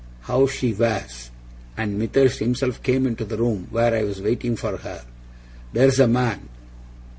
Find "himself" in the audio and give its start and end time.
2.39-2.81